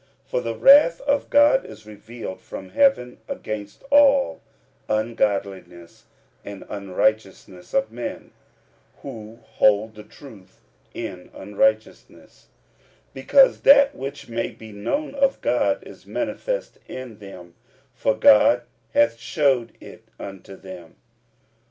45:001:018 0.23 0.29
For 0.31 0.41
the 0.41 0.55
wrath 0.55 1.01
of 1.01 1.29
God 1.29 1.63
is 1.63 1.85
revealed 1.85 2.41
from 2.41 2.69
heaven 2.69 3.19
against 3.27 3.83
all 3.91 4.41
ungodliness 4.89 6.05
and 6.43 6.65
unrighteousness 6.67 7.71
of 7.75 7.91
men, 7.91 8.31
who 9.03 9.37
hold 9.43 9.93
the 9.93 10.01
truth 10.03 10.59
in 10.95 11.29
unrighteousness; 11.35 12.47
45:001:019 13.13 13.13
Because 13.13 13.61
that 13.61 13.93
which 13.95 14.27
may 14.27 14.47
be 14.49 14.71
known 14.71 15.13
of 15.13 15.39
God 15.41 15.83
is 15.83 16.07
manifest 16.07 16.79
in 16.87 17.19
them; 17.19 17.53
for 17.93 18.15
God 18.15 18.63
hath 18.95 19.19
shewed 19.19 19.73
it 19.79 20.05
unto 20.19 20.55
them. 20.55 20.95